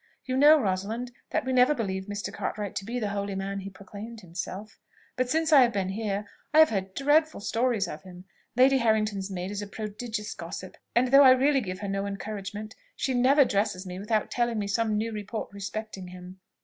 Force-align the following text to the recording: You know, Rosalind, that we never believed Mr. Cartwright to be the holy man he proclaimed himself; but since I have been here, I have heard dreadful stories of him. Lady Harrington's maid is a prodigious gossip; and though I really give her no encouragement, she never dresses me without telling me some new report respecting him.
You 0.25 0.35
know, 0.35 0.59
Rosalind, 0.59 1.11
that 1.29 1.45
we 1.45 1.53
never 1.53 1.75
believed 1.75 2.09
Mr. 2.09 2.33
Cartwright 2.33 2.75
to 2.77 2.85
be 2.85 2.97
the 2.99 3.09
holy 3.09 3.35
man 3.35 3.59
he 3.59 3.69
proclaimed 3.69 4.21
himself; 4.21 4.79
but 5.15 5.29
since 5.29 5.53
I 5.53 5.61
have 5.61 5.71
been 5.73 5.89
here, 5.89 6.25
I 6.55 6.57
have 6.57 6.71
heard 6.71 6.95
dreadful 6.95 7.39
stories 7.39 7.87
of 7.87 8.01
him. 8.01 8.25
Lady 8.55 8.79
Harrington's 8.79 9.29
maid 9.29 9.51
is 9.51 9.61
a 9.61 9.67
prodigious 9.67 10.33
gossip; 10.33 10.75
and 10.95 11.09
though 11.09 11.21
I 11.21 11.29
really 11.29 11.61
give 11.61 11.81
her 11.81 11.87
no 11.87 12.07
encouragement, 12.07 12.75
she 12.95 13.13
never 13.13 13.45
dresses 13.45 13.85
me 13.85 13.99
without 13.99 14.31
telling 14.31 14.57
me 14.57 14.65
some 14.65 14.97
new 14.97 15.11
report 15.11 15.53
respecting 15.53 16.07
him. 16.07 16.39